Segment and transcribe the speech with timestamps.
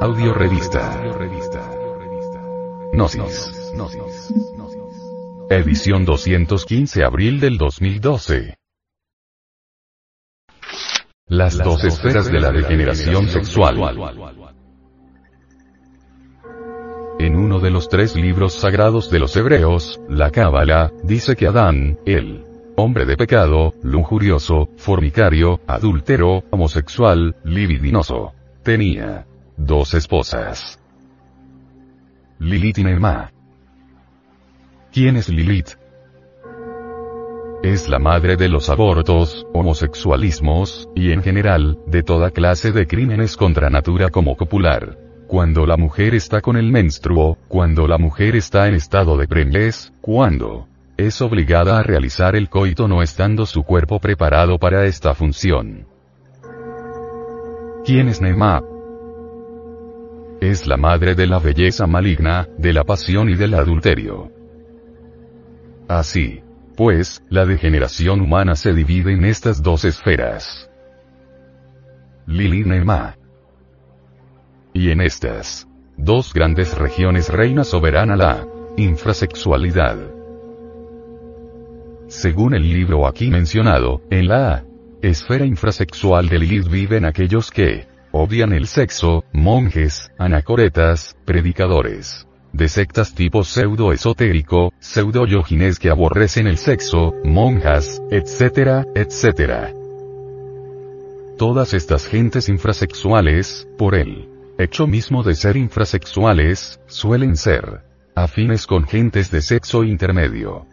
[0.00, 1.02] Audio revista.
[2.92, 3.52] Gnosis.
[5.50, 8.54] Edición 215 abril del 2012.
[11.26, 13.76] Las dos esferas de la degeneración sexual.
[17.18, 21.98] En uno de los tres libros sagrados de los hebreos, la Cábala, dice que Adán,
[22.06, 22.44] el
[22.76, 29.26] hombre de pecado, lujurioso, fornicario, adúltero, homosexual, libidinoso, tenía
[29.58, 30.78] dos esposas.
[32.38, 33.32] Lilith y Nema.
[34.92, 35.70] ¿Quién es Lilith?
[37.64, 43.36] Es la madre de los abortos, homosexualismos, y en general, de toda clase de crímenes
[43.36, 44.96] contra natura como copular.
[45.26, 49.92] Cuando la mujer está con el menstruo, cuando la mujer está en estado de preñez,
[50.00, 55.86] cuando es obligada a realizar el coito no estando su cuerpo preparado para esta función.
[57.84, 58.62] ¿Quién es Nema?
[60.58, 64.32] Es la madre de la belleza maligna, de la pasión y del adulterio.
[65.86, 66.40] Así,
[66.76, 70.68] pues, la degeneración humana se divide en estas dos esferas.
[72.26, 73.16] Lili Nema.
[74.72, 78.44] Y en estas dos grandes regiones reina soberana la
[78.76, 79.96] infrasexualidad.
[82.08, 84.64] Según el libro aquí mencionado, en la
[85.02, 93.14] esfera infrasexual de Lilith viven aquellos que odian el sexo, monjes, anacoretas, predicadores de sectas
[93.14, 99.72] tipo pseudo-esotérico, pseudo-yogines que aborrecen el sexo, monjas, etcétera, etcétera.
[101.36, 104.28] Todas estas gentes infrasexuales, por el
[104.58, 107.82] hecho mismo de ser infrasexuales, suelen ser
[108.16, 110.66] afines con gentes de sexo intermedio.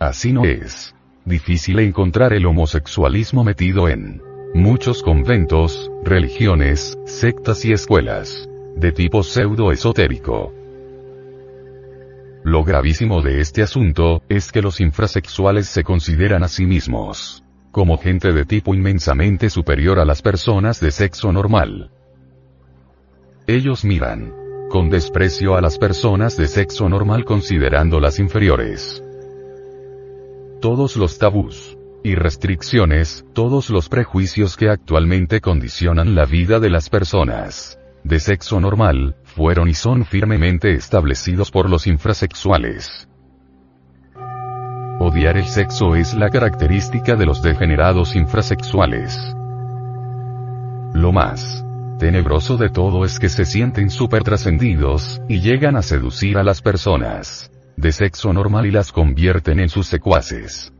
[0.00, 4.20] Así no es difícil encontrar el homosexualismo metido en
[4.54, 10.52] muchos conventos, religiones, sectas y escuelas de tipo pseudo-esotérico.
[12.44, 17.42] Lo gravísimo de este asunto, es que los infrasexuales se consideran a sí mismos
[17.72, 21.90] como gente de tipo inmensamente superior a las personas de sexo normal.
[23.48, 24.32] Ellos miran
[24.70, 29.02] con desprecio a las personas de sexo normal considerándolas inferiores.
[30.60, 31.73] Todos los tabús
[32.04, 38.60] y restricciones, todos los prejuicios que actualmente condicionan la vida de las personas de sexo
[38.60, 43.08] normal, fueron y son firmemente establecidos por los infrasexuales.
[45.00, 49.18] Odiar el sexo es la característica de los degenerados infrasexuales.
[50.92, 51.64] Lo más
[51.98, 56.60] tenebroso de todo es que se sienten super trascendidos, y llegan a seducir a las
[56.60, 60.73] personas de sexo normal y las convierten en sus secuaces.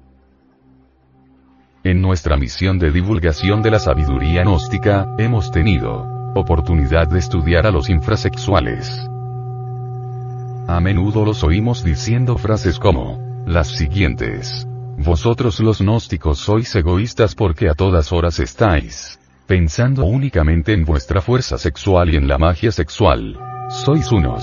[1.84, 7.71] En nuestra misión de divulgación de la sabiduría gnóstica, hemos tenido oportunidad de estudiar a
[7.71, 9.06] los infrasexuales.
[10.67, 14.67] A menudo los oímos diciendo frases como, las siguientes.
[14.97, 21.59] Vosotros los gnósticos sois egoístas porque a todas horas estáis pensando únicamente en vuestra fuerza
[21.59, 23.39] sexual y en la magia sexual.
[23.69, 24.43] Sois unos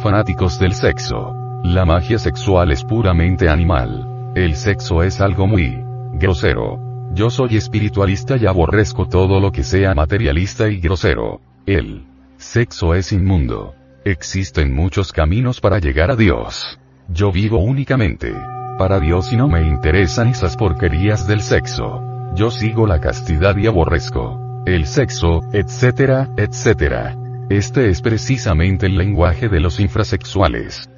[0.00, 1.34] fanáticos del sexo.
[1.64, 4.32] La magia sexual es puramente animal.
[4.36, 5.87] El sexo es algo muy
[6.18, 6.78] grosero.
[7.14, 11.40] Yo soy espiritualista y aborrezco todo lo que sea materialista y grosero.
[11.64, 12.04] El
[12.36, 13.74] sexo es inmundo.
[14.04, 16.78] Existen muchos caminos para llegar a Dios.
[17.08, 18.34] Yo vivo únicamente
[18.78, 22.02] para Dios y no me interesan esas porquerías del sexo.
[22.34, 27.16] Yo sigo la castidad y aborrezco el sexo, etcétera, etcétera.
[27.48, 30.90] Este es precisamente el lenguaje de los infrasexuales.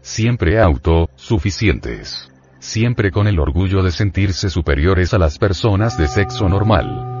[0.00, 2.30] Siempre autosuficientes
[2.66, 7.14] siempre con el orgullo de sentirse superiores a las personas de sexo normal.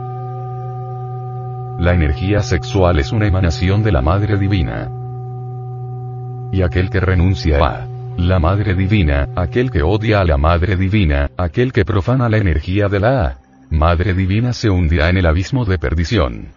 [1.78, 4.90] La energía sexual es una emanación de la Madre Divina.
[6.52, 7.86] Y aquel que renuncia a
[8.16, 12.88] la Madre Divina, aquel que odia a la Madre Divina, aquel que profana la energía
[12.88, 13.38] de la
[13.70, 16.48] Madre Divina se hundirá en el abismo de perdición.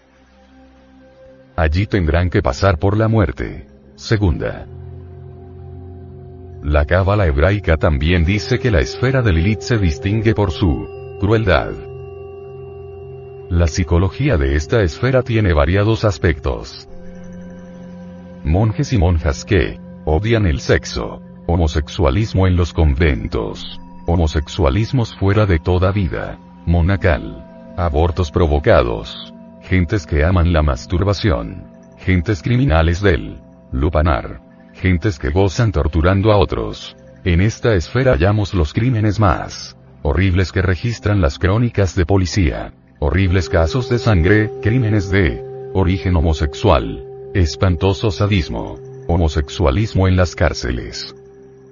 [1.56, 3.68] Allí tendrán que pasar por la muerte.
[3.96, 4.66] Segunda.
[6.64, 11.72] La cábala hebraica también dice que la esfera de Lilith se distingue por su crueldad.
[13.50, 16.90] La psicología de esta esfera tiene variados aspectos.
[18.44, 25.92] Monjes y monjas que odian el sexo, homosexualismo en los conventos, homosexualismos fuera de toda
[25.92, 31.64] vida, monacal, abortos provocados, gentes que aman la masturbación,
[31.98, 33.42] gentes criminales del
[33.72, 34.49] lupanar
[34.80, 36.96] gentes que gozan torturando a otros.
[37.24, 42.74] En esta esfera hallamos los crímenes más horribles que registran las crónicas de policía.
[43.00, 45.44] Horribles casos de sangre, crímenes de
[45.74, 47.06] Origen homosexual.
[47.34, 48.80] Espantoso sadismo.
[49.08, 51.16] Homosexualismo en las cárceles.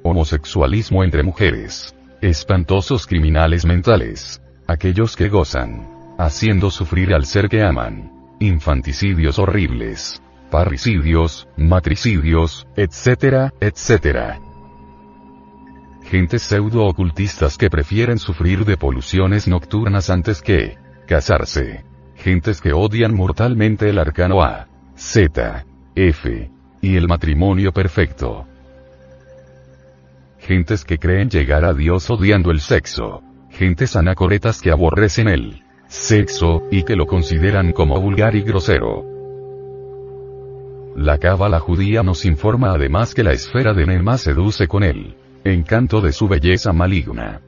[0.04, 1.96] Homosexualismo entre mujeres.
[2.22, 4.42] Espantosos criminales mentales.
[4.68, 5.88] Aquellos que gozan.
[6.18, 8.12] Haciendo sufrir al ser que aman.
[8.40, 10.22] Infanticidios horribles.
[10.50, 14.40] Parricidios, matricidios, etcétera, etcétera.
[16.04, 21.84] Gentes pseudo-ocultistas que prefieren sufrir de poluciones nocturnas antes que casarse.
[22.16, 25.66] Gentes que odian mortalmente el arcano A, Z,
[25.96, 26.50] F
[26.82, 28.48] y el matrimonio perfecto.
[30.40, 33.22] Gentes que creen llegar a Dios odiando el sexo.
[33.50, 39.17] Gentes anacoretas que aborrecen el sexo y que lo consideran como vulgar y grosero.
[40.98, 46.02] La cábala judía nos informa además que la esfera de Nema seduce con él encanto
[46.02, 47.42] de su belleza maligna.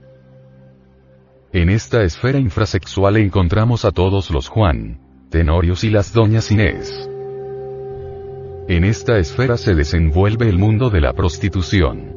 [1.51, 4.99] En esta esfera infrasexual encontramos a todos los Juan,
[5.31, 7.09] Tenorios y las doñas Inés.
[8.67, 12.15] En esta esfera se desenvuelve el mundo de la prostitución.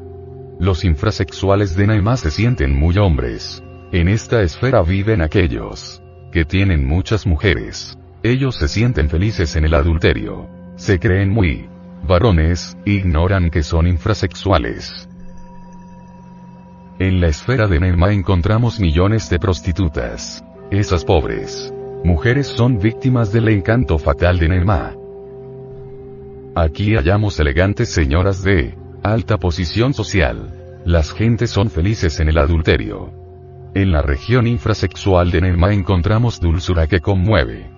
[0.60, 3.64] Los infrasexuales de Naimá se sienten muy hombres.
[3.90, 7.98] En esta esfera viven aquellos que tienen muchas mujeres.
[8.22, 10.61] Ellos se sienten felices en el adulterio.
[10.82, 11.68] Se creen muy
[12.08, 15.08] varones, ignoran que son infrasexuales.
[16.98, 20.44] En la esfera de Nema encontramos millones de prostitutas.
[20.72, 24.96] Esas pobres mujeres son víctimas del encanto fatal de Nema.
[26.56, 30.80] Aquí hallamos elegantes señoras de alta posición social.
[30.84, 33.12] Las gentes son felices en el adulterio.
[33.76, 37.71] En la región infrasexual de Nema encontramos dulzura que conmueve.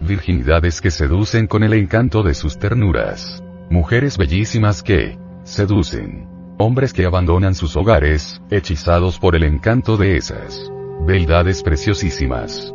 [0.00, 3.42] Virginidades que seducen con el encanto de sus ternuras.
[3.68, 6.26] Mujeres bellísimas que seducen.
[6.58, 10.70] Hombres que abandonan sus hogares, hechizados por el encanto de esas
[11.06, 12.74] beldades preciosísimas.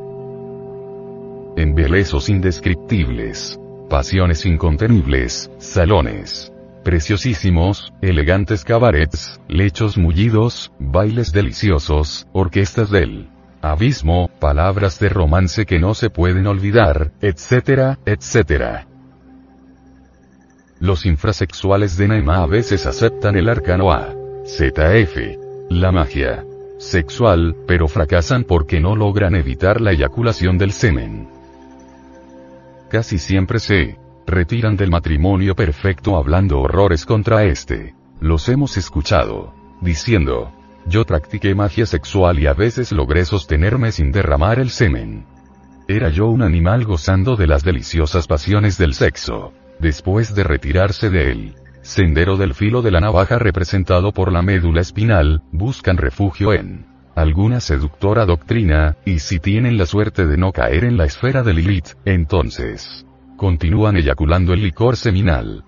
[1.57, 6.51] Embelezos indescriptibles, pasiones incontenibles, salones
[6.85, 13.27] preciosísimos, elegantes cabarets, lechos mullidos, bailes deliciosos, orquestas del
[13.63, 18.87] abismo, palabras de romance que no se pueden olvidar, etcétera, etcétera.
[20.79, 24.13] Los infrasexuales de Naima a veces aceptan el arcano A.
[24.45, 25.17] ZF.
[25.69, 26.45] La magia.
[26.77, 31.29] Sexual, pero fracasan porque no logran evitar la eyaculación del semen.
[32.89, 33.97] Casi siempre se
[34.27, 37.95] retiran del matrimonio perfecto hablando horrores contra este.
[38.19, 39.53] Los hemos escuchado.
[39.81, 40.51] Diciendo,
[40.85, 45.25] yo practiqué magia sexual y a veces logré sostenerme sin derramar el semen.
[45.87, 49.53] Era yo un animal gozando de las deliciosas pasiones del sexo.
[49.79, 54.81] Después de retirarse de él, sendero del filo de la navaja representado por la médula
[54.81, 56.85] espinal, buscan refugio en
[57.15, 61.53] alguna seductora doctrina, y si tienen la suerte de no caer en la esfera de
[61.53, 63.05] Lilith, entonces
[63.37, 65.63] continúan eyaculando el licor seminal.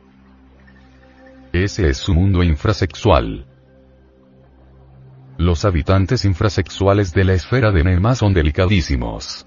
[1.53, 3.45] Ese es su mundo infrasexual.
[5.37, 9.45] Los habitantes infrasexuales de la esfera de Nema son delicadísimos.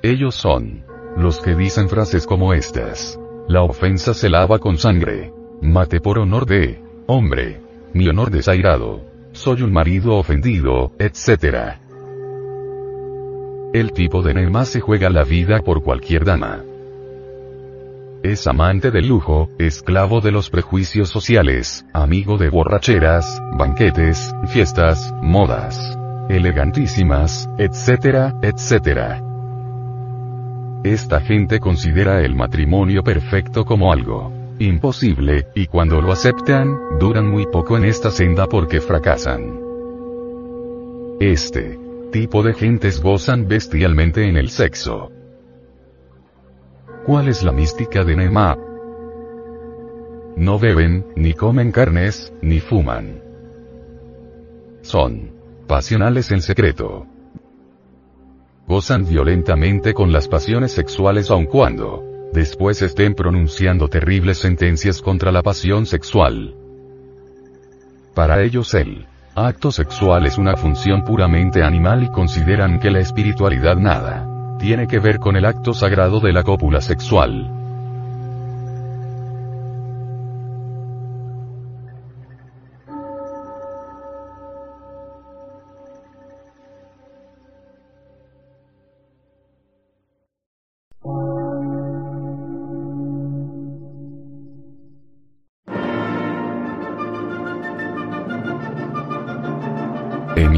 [0.00, 0.84] Ellos son
[1.16, 3.18] los que dicen frases como estas.
[3.48, 5.32] La ofensa se lava con sangre.
[5.60, 7.60] Mate por honor de hombre.
[7.92, 9.04] Mi honor desairado.
[9.32, 11.78] Soy un marido ofendido, etc.
[13.72, 16.62] El tipo de Nema se juega la vida por cualquier dama.
[18.22, 25.98] Es amante del lujo, esclavo de los prejuicios sociales, amigo de borracheras, banquetes, fiestas, modas
[26.28, 29.22] elegantísimas, etcétera, etcétera.
[30.84, 37.46] Esta gente considera el matrimonio perfecto como algo imposible, y cuando lo aceptan, duran muy
[37.46, 39.60] poco en esta senda porque fracasan.
[41.20, 41.78] Este
[42.10, 45.12] tipo de gentes gozan bestialmente en el sexo.
[47.08, 48.54] ¿Cuál es la mística de Nema?
[50.36, 53.22] No beben, ni comen carnes, ni fuman.
[54.82, 55.30] Son
[55.66, 57.06] pasionales en secreto
[58.66, 65.42] gozan violentamente con las pasiones sexuales aun cuando después estén pronunciando terribles sentencias contra la
[65.42, 66.54] pasión sexual.
[68.14, 73.76] Para ellos el acto sexual es una función puramente animal y consideran que la espiritualidad
[73.76, 74.27] nada
[74.58, 77.58] tiene que ver con el acto sagrado de la cópula sexual.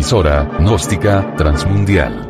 [0.01, 2.30] emisora, gnóstica, transmundial.